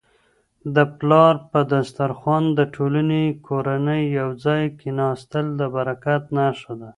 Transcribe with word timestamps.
د 0.75 0.77
پلار 0.97 1.33
په 1.51 1.59
دسترخوان 1.73 2.43
د 2.57 2.59
ټولې 2.75 3.23
کورنی 3.47 4.01
یو 4.19 4.29
ځای 4.45 4.63
کيناستل 4.79 5.45
د 5.59 5.61
برکت 5.75 6.23
نښه 6.37 6.73
ده. 6.79 6.89